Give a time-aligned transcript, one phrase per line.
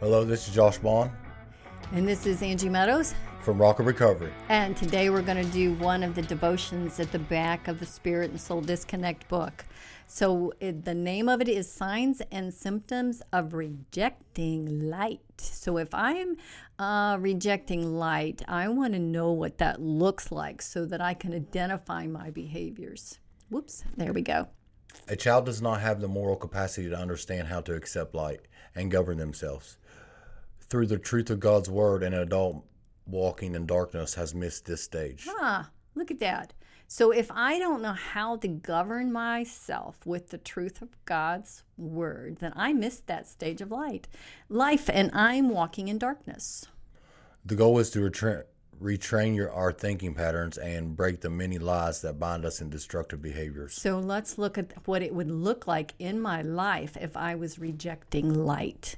[0.00, 1.10] Hello, this is Josh Bond
[1.92, 3.14] And this is Angie Meadows.
[3.42, 4.32] from Rock of Recovery.
[4.48, 7.86] And today we're going to do one of the devotions at the back of the
[7.86, 9.64] Spirit and Soul Disconnect book.
[10.06, 15.20] So it, the name of it is Signs and Symptoms of Rejecting Light.
[15.38, 16.36] So if I'm
[16.78, 21.34] uh, rejecting light, I want to know what that looks like so that I can
[21.34, 23.18] identify my behaviors.
[23.50, 24.48] Whoops, there we go.
[25.08, 28.40] A child does not have the moral capacity to understand how to accept light
[28.74, 29.76] and govern themselves.
[30.60, 32.64] Through the truth of God's word, an adult
[33.06, 35.26] walking in darkness has missed this stage.
[35.28, 36.54] Ah, look at that.
[36.86, 42.38] So if I don't know how to govern myself with the truth of God's word,
[42.40, 44.06] then I missed that stage of light,
[44.48, 46.66] life, and I'm walking in darkness.
[47.44, 48.44] The goal is to retra-
[48.80, 53.22] retrain your our thinking patterns and break the many lies that bind us in destructive
[53.22, 53.74] behaviors.
[53.74, 57.58] So let's look at what it would look like in my life if I was
[57.58, 58.96] rejecting light.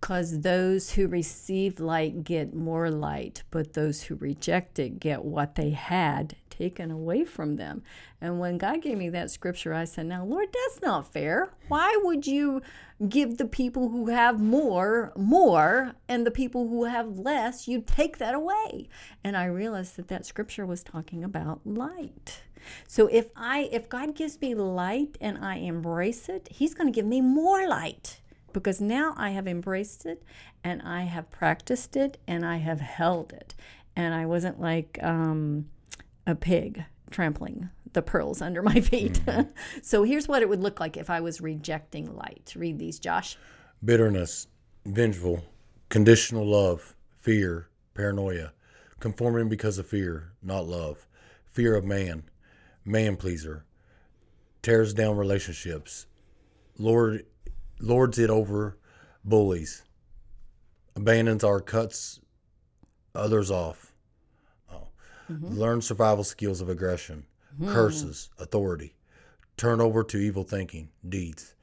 [0.00, 5.54] Because those who receive light get more light, but those who reject it get what
[5.54, 7.82] they had taken away from them.
[8.20, 11.52] And when God gave me that scripture, I said, Now, Lord, that's not fair.
[11.66, 12.62] Why would you
[13.08, 18.18] give the people who have more, more, and the people who have less, you take
[18.18, 18.88] that away?
[19.24, 22.42] And I realized that that scripture was talking about light.
[22.86, 26.94] So if I if God gives me light and I embrace it, he's going to
[26.94, 28.20] give me more light
[28.52, 30.22] because now I have embraced it
[30.62, 33.56] and I have practiced it and I have held it.
[33.96, 35.66] And I wasn't like um,
[36.26, 39.20] a pig trampling the pearls under my feet.
[39.26, 39.50] Mm-hmm.
[39.82, 42.52] so here's what it would look like if I was rejecting light.
[42.56, 43.36] Read these, Josh.
[43.84, 44.46] Bitterness,
[44.86, 45.44] vengeful,
[45.88, 48.52] conditional love, fear, paranoia,
[49.00, 51.06] conforming because of fear, not love,
[51.46, 52.24] fear of man,
[52.84, 53.64] man pleaser,
[54.62, 56.06] tears down relationships,
[56.78, 57.26] lord
[57.80, 58.78] lords it over
[59.24, 59.82] bullies,
[60.96, 62.20] abandons or cuts
[63.14, 63.91] others off.
[65.30, 65.34] Oh.
[65.40, 67.24] Learn survival skills of aggression,
[67.54, 67.72] mm-hmm.
[67.72, 68.94] curses, authority,
[69.56, 71.54] turn over to evil thinking, deeds,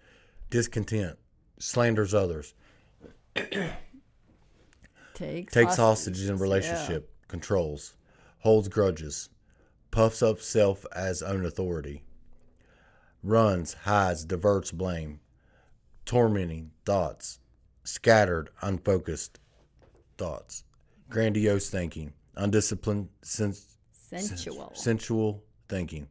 [0.49, 1.17] discontent,
[1.59, 2.53] slanders others,
[5.13, 7.95] Takes, takes hostages in relationship, controls,
[8.39, 9.29] holds grudges,
[9.91, 12.03] puffs up self as own authority,
[13.21, 15.19] runs, hides, diverts blame,
[16.05, 17.39] tormenting thoughts,
[17.83, 19.39] scattered, unfocused
[20.17, 20.63] thoughts,
[21.09, 24.71] grandiose thinking, undisciplined, sens- Sensual.
[24.73, 26.07] sensual thinking,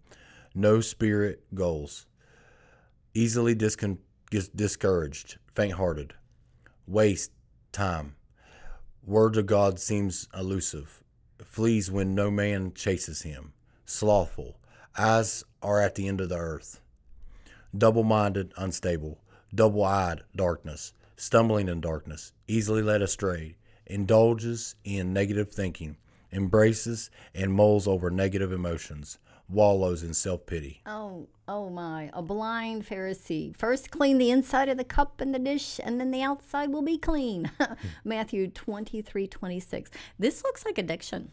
[0.54, 2.06] no spirit goals,
[3.14, 3.98] easily discon-
[4.54, 6.14] discouraged, faint hearted,
[6.86, 7.32] waste
[7.72, 8.14] time,
[9.04, 11.02] word of God seems elusive,
[11.42, 13.52] flees when no man chases him,
[13.84, 14.60] slothful,
[14.96, 16.80] eyes are at the end of the earth,
[17.76, 19.18] double minded, unstable,
[19.54, 23.56] double eyed, darkness, stumbling in darkness, easily led astray,
[23.86, 25.96] indulges in negative thinking,
[26.32, 29.18] embraces and mulls over negative emotions,
[29.48, 30.80] wallows in self pity.
[30.86, 33.56] Oh, oh my, a blind Pharisee.
[33.56, 36.82] First clean the inside of the cup and the dish, and then the outside will
[36.82, 37.50] be clean.
[38.04, 39.90] Matthew 23 26.
[40.18, 41.32] This looks like addiction.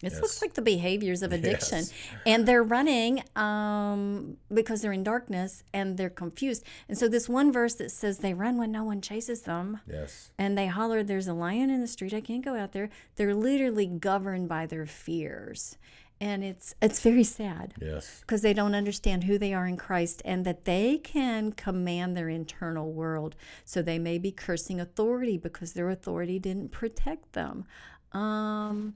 [0.00, 1.78] This looks like the behaviors of addiction.
[1.78, 1.92] Yes.
[2.26, 6.64] And they're running um, because they're in darkness and they're confused.
[6.88, 10.30] And so, this one verse that says they run when no one chases them Yes.
[10.38, 12.90] and they holler, There's a lion in the street, I can't go out there.
[13.16, 15.78] They're literally governed by their fears.
[16.20, 18.20] And it's it's very sad Yes.
[18.20, 22.28] because they don't understand who they are in Christ and that they can command their
[22.28, 23.36] internal world.
[23.64, 27.64] So they may be cursing authority because their authority didn't protect them.
[28.12, 28.94] Um,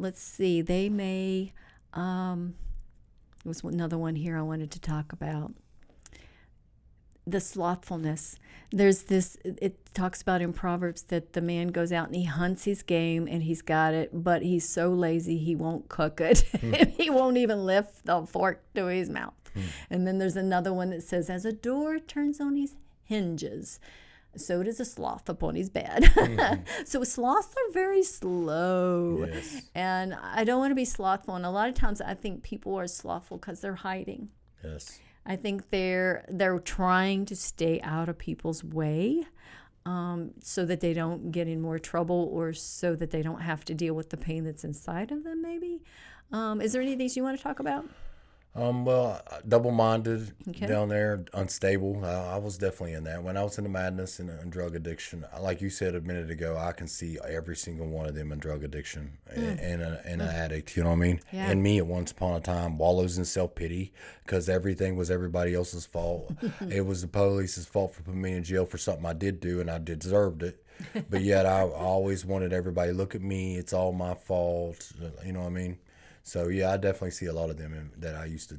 [0.00, 1.52] let's see, they may.
[1.92, 2.54] Um,
[3.44, 5.52] there was another one here I wanted to talk about.
[7.26, 8.36] The slothfulness.
[8.72, 12.64] There's this, it talks about in Proverbs that the man goes out and he hunts
[12.64, 16.44] his game and he's got it, but he's so lazy he won't cook it.
[16.62, 19.34] and he won't even lift the fork to his mouth.
[19.90, 23.80] And then there's another one that says, as a door turns on his hinges,
[24.36, 26.12] so does a sloth upon his bed.
[26.84, 29.26] so sloths are very slow.
[29.26, 29.62] Yes.
[29.74, 31.34] And I don't want to be slothful.
[31.34, 34.28] And a lot of times I think people are slothful because they're hiding.
[34.62, 34.98] Yes.
[35.26, 39.24] I think they're they're trying to stay out of people's way
[39.84, 43.64] um, so that they don't get in more trouble or so that they don't have
[43.66, 45.82] to deal with the pain that's inside of them maybe.
[46.32, 47.84] Um, is there any of these you want to talk about?
[48.52, 50.66] Um, well, double minded Okay.
[50.66, 52.04] down there, unstable.
[52.04, 53.22] I, I was definitely in that.
[53.22, 56.30] When I was in the madness and, and drug addiction, like you said a minute
[56.32, 60.02] ago, I can see every single one of them in drug addiction and, and, a,
[60.04, 60.76] and an addict.
[60.76, 61.20] You know what I mean?
[61.32, 61.48] Yeah.
[61.48, 63.92] And me at once upon a time wallows in self pity
[64.24, 66.32] because everything was everybody else's fault.
[66.68, 69.60] it was the police's fault for putting me in jail for something I did do
[69.60, 70.64] and I deserved it.
[71.08, 73.56] But yet I, I always wanted everybody look at me.
[73.58, 74.90] It's all my fault.
[75.24, 75.78] You know what I mean?
[76.22, 78.58] So yeah, I definitely see a lot of them in, that I used to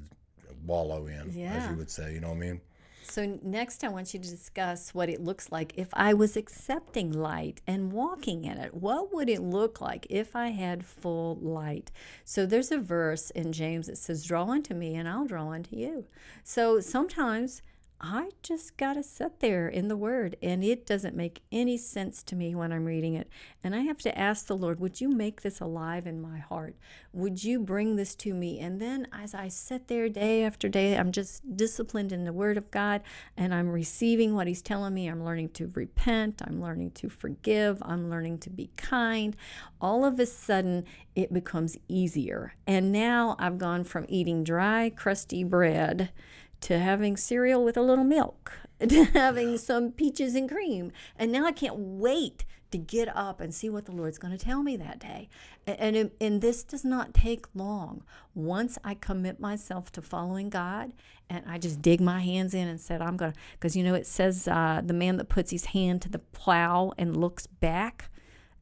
[0.66, 2.14] wallow in, as you would say.
[2.14, 2.62] You know what I mean?
[3.04, 7.12] So, next, I want you to discuss what it looks like if I was accepting
[7.12, 8.74] light and walking in it.
[8.74, 11.92] What would it look like if I had full light?
[12.24, 15.76] So, there's a verse in James that says, Draw unto me, and I'll draw unto
[15.76, 16.06] you.
[16.46, 17.62] So, sometimes
[18.04, 22.24] I just got to sit there in the Word, and it doesn't make any sense
[22.24, 23.30] to me when I'm reading it.
[23.64, 26.76] And I have to ask the Lord, Would you make this alive in my heart?
[27.14, 28.60] Would you bring this to me?
[28.60, 32.58] And then as I sit there day after day, I'm just disciplined in the Word
[32.58, 33.04] of God,
[33.38, 35.08] and I'm receiving what He's telling me.
[35.08, 39.36] I'm learning to repent, I'm learning to forgive, I'm learning to be kind.
[39.80, 42.56] All of a sudden, it becomes easier.
[42.66, 46.10] And now I've gone from eating dry, crusty bread
[46.62, 48.54] to having cereal with a little milk,
[48.88, 50.92] to having some peaches and cream.
[51.18, 54.44] And now I can't wait to get up and see what the Lord's going to
[54.44, 55.30] tell me that day.
[55.68, 58.04] And, and, and this does not take long.
[58.34, 60.94] Once I commit myself to following God
[61.30, 63.94] and I just dig my hands in and said, I'm going to, because you know,
[63.94, 68.10] it says uh, the man that puts his hand to the plow and looks back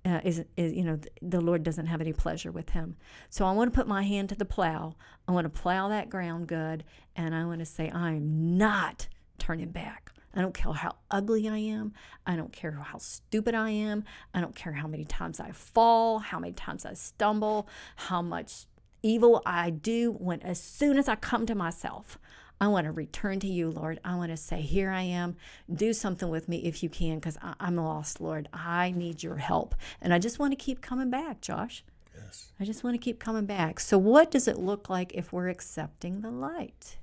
[0.06, 2.96] uh, is, is you know the Lord doesn't have any pleasure with him.
[3.30, 4.96] So I want to put my hand to the plow.
[5.28, 6.84] I want to plow that ground good,
[7.16, 9.08] and I want to say I am not
[9.38, 10.12] turning back.
[10.36, 11.94] I don't care how ugly I am.
[12.26, 14.04] I don't care how stupid I am.
[14.34, 18.66] I don't care how many times I fall, how many times I stumble, how much
[19.02, 20.12] evil I do.
[20.12, 22.20] When as soon as I come to myself,
[22.62, 24.00] I want to return to you, Lord.
[24.04, 25.38] I want to say, Here I am.
[25.74, 28.50] Do something with me if you can, because I'm lost, Lord.
[28.52, 29.76] I need your help.
[30.02, 31.84] And I just want to keep coming back, Josh.
[32.16, 32.52] Yes.
[32.60, 33.80] I just want to keep coming back.
[33.80, 36.98] So, what does it look like if we're accepting the light?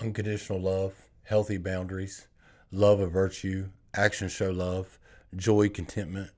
[0.00, 0.94] Unconditional love,
[1.24, 2.26] healthy boundaries,
[2.70, 4.98] love of virtue, actions show love,
[5.34, 6.30] joy, contentment.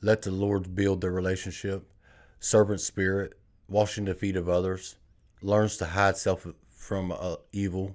[0.00, 1.86] Let the Lord build the relationship,
[2.38, 3.34] servant spirit,
[3.68, 4.96] washing the feet of others,
[5.42, 6.46] learns to hide self
[6.80, 7.94] from uh, evil,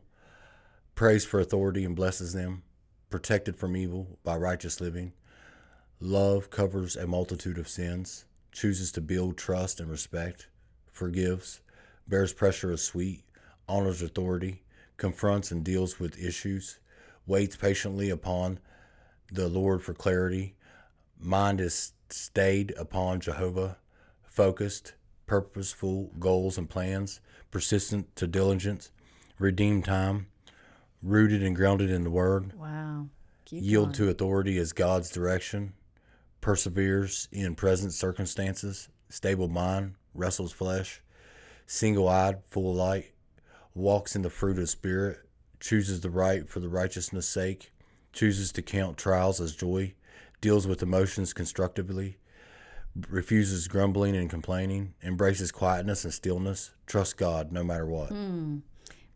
[0.93, 2.61] prays for authority and blesses them,
[3.09, 5.11] protected from evil by righteous living.
[5.99, 10.47] Love covers a multitude of sins, chooses to build trust and respect,
[10.91, 11.61] forgives,
[12.07, 13.23] bears pressure as sweet,
[13.67, 14.61] honors authority,
[14.97, 16.77] confronts and deals with issues,
[17.25, 18.59] waits patiently upon
[19.31, 20.55] the Lord for clarity.
[21.19, 23.77] Mind is stayed upon Jehovah,
[24.21, 24.93] focused,
[25.27, 27.19] purposeful goals and plans,
[27.51, 28.91] persistent to diligence,
[29.39, 30.27] redeemed time,
[31.01, 33.07] rooted and grounded in the Word, Wow.
[33.45, 35.73] Keep yield to authority as God's direction,
[36.41, 41.01] perseveres in present circumstances, stable mind, wrestles flesh,
[41.67, 43.13] single eyed, full of light,
[43.73, 45.19] walks in the fruit of Spirit,
[45.59, 47.71] chooses the right for the righteousness' sake,
[48.13, 49.93] chooses to count trials as joy,
[50.41, 52.17] deals with emotions constructively,
[53.09, 58.09] refuses grumbling and complaining, embraces quietness and stillness, trusts God no matter what.
[58.09, 58.59] Hmm.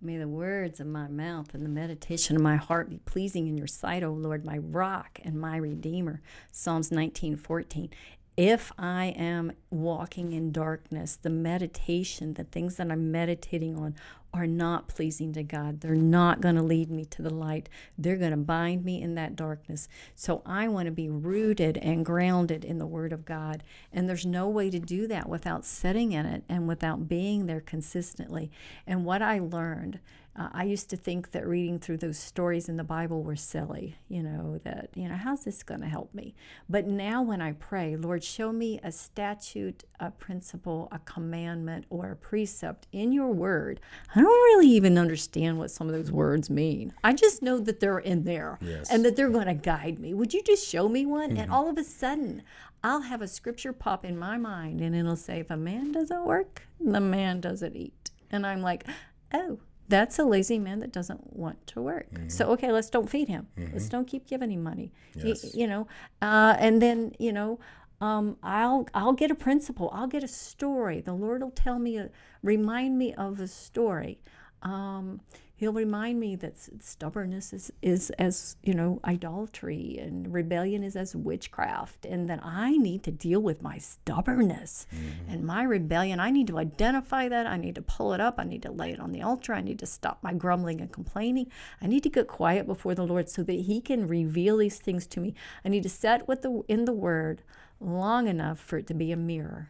[0.02, 3.58] May the words of my mouth and the meditation of my heart be pleasing in
[3.58, 6.22] your sight, O Lord, my rock and my redeemer.
[6.54, 7.90] Psalms 19 14.
[8.40, 13.96] If I am walking in darkness, the meditation, the things that I'm meditating on
[14.34, 15.82] are not pleasing to God.
[15.82, 17.68] They're not going to lead me to the light.
[17.98, 19.90] They're going to bind me in that darkness.
[20.16, 23.62] So I want to be rooted and grounded in the Word of God.
[23.92, 27.60] And there's no way to do that without sitting in it and without being there
[27.60, 28.52] consistently.
[28.88, 30.00] And what I learned,
[30.40, 33.98] uh, I used to think that reading through those stories in the Bible were silly,
[34.08, 36.34] you know, that, you know, how's this going to help me?
[36.70, 42.12] But now when I pray, Lord, show me a statute, a principle, a commandment, or
[42.12, 43.82] a precept in your word.
[44.16, 46.94] I don't really even understand what some of those words mean.
[47.04, 48.90] I just know that they're in there Yes.
[48.90, 50.14] and that they're going to guide me.
[50.14, 51.36] Would you just show me one?
[51.36, 52.44] And all of a sudden,
[52.82, 56.24] I'll have a scripture pop in my mind and it'll say, if a man doesn't
[56.26, 58.12] work, the man doesn't eat.
[58.32, 58.86] And I'm like,
[59.34, 62.08] oh, that's a lazy man that doesn't want to work.
[62.30, 63.48] So, okay, let's don't feed him.
[63.74, 64.92] Let's don't keep giving him money.
[65.16, 65.54] Yes.
[65.54, 65.88] you know,
[66.22, 67.60] uh, and then, you know,
[68.02, 69.90] um, I'll I'll get a principle.
[69.94, 71.02] I'll get a story.
[71.02, 72.10] The Lord will tell me, a,
[72.44, 74.22] remind me of a story.
[74.62, 75.22] Um,
[75.60, 81.16] he'll remind me that stubbornness is, is as, you know, idolatry and rebellion is as
[81.16, 84.88] witchcraft, and that I need to deal with my stubbornness
[85.28, 86.22] and my rebellion.
[86.22, 87.46] I need to identify that.
[87.46, 88.36] I need to pull it up.
[88.38, 89.54] I need to lay it on the altar.
[89.54, 91.52] I need to stop my grumbling and complaining.
[91.82, 95.06] I need to get quiet before the Lord so that He can reveal these things
[95.08, 95.34] to me.
[95.66, 97.44] I need to set with the in the Word
[97.82, 99.70] long enough for it to be a mirror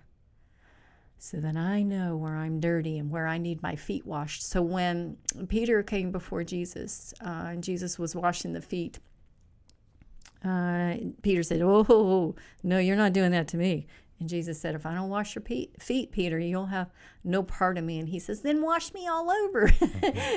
[1.21, 4.41] so that I know where I'm dirty and where I need my feet washed.
[4.41, 5.17] So when
[5.49, 8.99] Peter came before Jesus uh, and Jesus was washing the feet,
[10.45, 13.85] uh, Peter said, Oh, no, you're not doing that to me.
[14.19, 16.89] And Jesus said, If I don't wash your pe- feet, Peter, you'll have
[17.23, 17.99] no part of me.
[17.99, 19.71] And he says, Then wash me all over.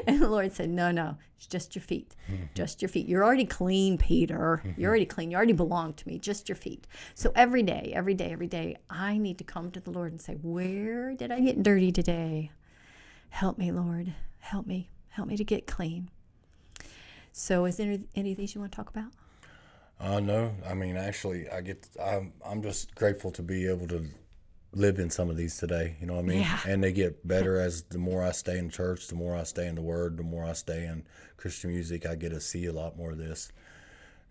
[0.06, 2.14] and the Lord said, No, no, it's just your feet.
[2.30, 2.44] Mm-hmm.
[2.54, 3.08] Just your feet.
[3.08, 4.62] You're already clean, Peter.
[4.64, 4.80] Mm-hmm.
[4.80, 5.30] You're already clean.
[5.30, 6.18] You already belong to me.
[6.18, 6.86] Just your feet.
[7.14, 10.20] So every day, every day, every day, I need to come to the Lord and
[10.20, 12.52] say, Where did I get dirty today?
[13.30, 14.14] Help me, Lord.
[14.38, 14.90] Help me.
[15.08, 16.08] Help me to get clean.
[17.32, 19.10] So, is there any of these you want to talk about?
[20.02, 24.04] Uh, no, I mean, actually, I get, I'm, I'm just grateful to be able to
[24.72, 25.96] live in some of these today.
[26.00, 26.40] You know what I mean?
[26.40, 26.58] Yeah.
[26.66, 29.68] And they get better as the more I stay in church, the more I stay
[29.68, 31.04] in the Word, the more I stay in
[31.36, 32.04] Christian music.
[32.04, 33.52] I get to see a lot more of this.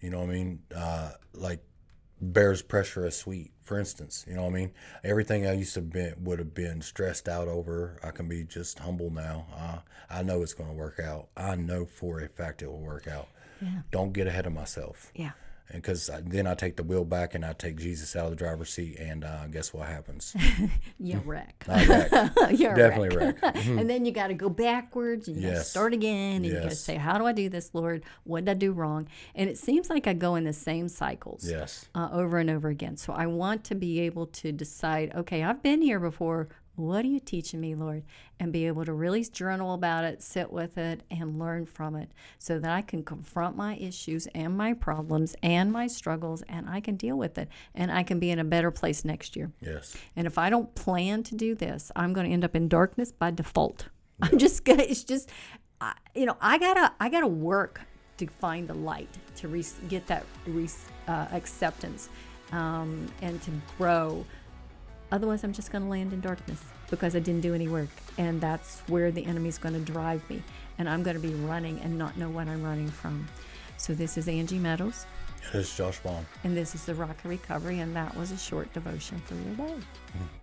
[0.02, 0.60] You know what I mean?
[0.76, 1.64] Uh, like
[2.20, 4.26] bears pressure as sweet, for instance.
[4.28, 4.72] You know what I mean?
[5.06, 7.98] Everything I used to be would have been stressed out over.
[8.04, 9.46] I can be just humble now.
[9.56, 9.78] Uh,
[10.10, 11.30] I know it's going to work out.
[11.38, 13.28] I know for a fact it will work out.
[13.62, 13.82] Yeah.
[13.92, 15.32] Don't get ahead of myself Yeah.
[15.74, 18.70] Because then I take the wheel back and I take Jesus out of the driver's
[18.70, 20.36] seat, and uh, guess what happens?
[21.00, 21.66] You wreck.
[21.68, 22.32] I wreck.
[22.60, 23.42] You're Definitely wreck.
[23.42, 23.66] wreck.
[23.66, 26.54] and then you got to go backwards and you got to start again and you
[26.54, 28.04] got to say, How do I do this, Lord?
[28.24, 29.08] What did I do wrong?
[29.34, 31.86] And it seems like I go in the same cycles Yes.
[31.96, 32.98] uh, over and over again.
[32.98, 36.50] So I want to be able to decide, okay, I've been here before.
[36.76, 38.04] What are you teaching me, Lord?
[38.40, 42.12] And be able to really journal about it, sit with it, and learn from it
[42.40, 46.80] so that I can confront my issues and my problems and my struggles and I
[46.80, 49.52] can deal with it and I can be in a better place next year.
[49.62, 49.96] Yes.
[50.16, 53.12] And if I don't plan to do this, I'm going to end up in darkness
[53.12, 53.90] by default.
[54.22, 54.84] I'm just gonna.
[54.84, 55.30] It's just,
[55.80, 57.82] I, you know, I gotta, I gotta work
[58.18, 60.70] to find the light to re- get that re-
[61.08, 62.10] uh, acceptance
[62.52, 64.26] um, and to grow.
[65.12, 68.40] Otherwise, I'm just going to land in darkness because I didn't do any work, and
[68.40, 70.42] that's where the enemy's going to drive me,
[70.78, 73.28] and I'm going to be running and not know what I'm running from.
[73.78, 75.06] So this is Angie Meadows,
[75.52, 76.26] This is Josh Bond.
[76.44, 79.56] and this is the Rock of Recovery, and that was a short devotion for your
[79.68, 79.74] day.
[79.74, 80.41] Mm-hmm.